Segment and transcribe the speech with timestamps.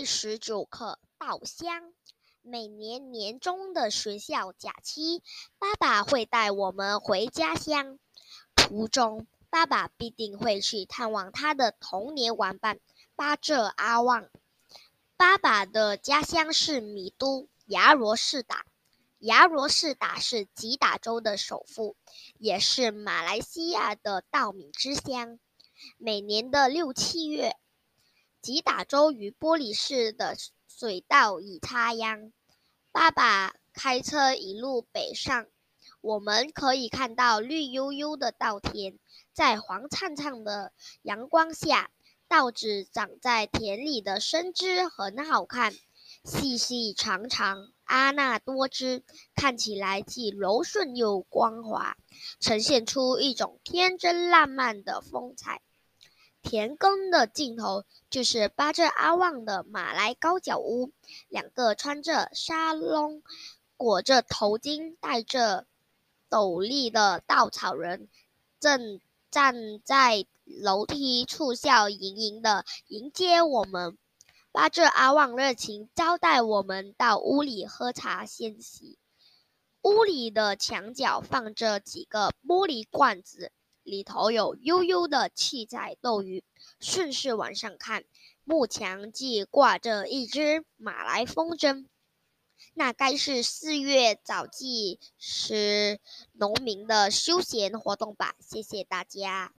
[0.00, 1.92] 第十九课稻香。
[2.40, 5.22] 每年年中的学校假期，
[5.58, 7.98] 爸爸会带我们回家乡。
[8.56, 12.80] 途中，爸爸必定会去探望他的童年玩伴
[13.14, 14.30] 巴浙阿旺。
[15.18, 18.64] 爸爸的家乡是米都牙罗士打，
[19.18, 21.94] 牙罗士打是吉打州的首富，
[22.38, 25.38] 也是马来西亚的稻米之乡。
[25.98, 27.54] 每年的六七月。
[28.42, 30.34] 吉打州与玻璃市的
[30.66, 32.32] 水稻已插秧，
[32.90, 35.46] 爸爸开车一路北上，
[36.00, 38.96] 我们可以看到绿油油的稻田，
[39.34, 40.72] 在黄灿灿的
[41.02, 41.90] 阳光下，
[42.28, 45.74] 稻子长在田里的身姿很好看，
[46.24, 49.02] 细细长长，阿那多姿，
[49.34, 51.98] 看起来既柔顺又光滑，
[52.40, 55.60] 呈现出一种天真烂漫的风采。
[56.42, 60.90] 田埂的尽头就是巴浙阿旺的马来高脚屋，
[61.28, 63.22] 两个穿着纱笼、
[63.76, 65.66] 裹着头巾、戴着
[66.28, 68.08] 斗笠的稻草人，
[68.58, 69.00] 正
[69.30, 73.96] 站在楼梯处笑盈盈地迎接我们。
[74.52, 78.98] 巴浙阿旺热情招待我们到屋里喝茶歇息。
[79.82, 83.52] 屋里的墙角放着几个玻璃罐子。
[83.90, 86.44] 里头有悠悠的气在斗鱼。
[86.78, 88.04] 顺势往上看，
[88.44, 91.86] 幕墙既挂着一只马来风筝，
[92.74, 95.98] 那该是四月早季时
[96.34, 98.34] 农民的休闲活动吧。
[98.38, 99.48] 谢谢大家。